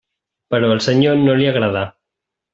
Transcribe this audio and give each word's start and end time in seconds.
Però 0.55 0.71
al 0.77 0.81
Senyor 0.85 1.21
no 1.27 1.37
li 1.43 1.47
agradà. 1.53 1.87